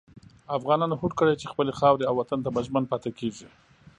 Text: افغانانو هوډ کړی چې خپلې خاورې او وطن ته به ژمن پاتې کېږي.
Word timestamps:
افغانانو 0.57 0.95
هوډ 0.99 1.11
کړی 1.19 1.33
چې 1.41 1.49
خپلې 1.51 1.73
خاورې 1.79 2.03
او 2.09 2.13
وطن 2.21 2.39
ته 2.45 2.49
به 2.55 2.59
ژمن 2.67 2.83
پاتې 2.91 3.09
کېږي. 3.19 3.47